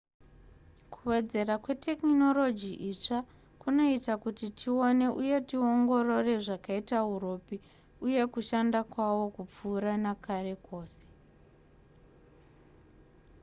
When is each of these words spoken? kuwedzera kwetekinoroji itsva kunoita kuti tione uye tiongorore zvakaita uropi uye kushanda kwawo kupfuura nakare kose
kuwedzera 0.93 1.53
kwetekinoroji 1.63 2.71
itsva 2.89 3.17
kunoita 3.61 4.13
kuti 4.23 4.45
tione 4.59 5.07
uye 5.21 5.37
tiongorore 5.49 6.33
zvakaita 6.45 6.99
uropi 7.13 7.55
uye 8.05 8.23
kushanda 8.33 8.79
kwawo 8.91 9.23
kupfuura 9.35 9.93
nakare 10.03 10.53
kose 10.67 11.03